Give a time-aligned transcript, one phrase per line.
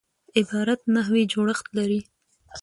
[0.39, 2.01] عبارت نحوي جوړښت لري.